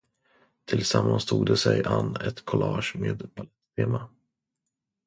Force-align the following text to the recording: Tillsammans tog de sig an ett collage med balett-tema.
Tillsammans 0.65 1.25
tog 1.25 1.45
de 1.45 1.57
sig 1.57 1.83
an 1.85 2.15
ett 2.15 2.45
collage 2.45 2.91
med 2.95 3.17
balett-tema. 3.35 4.09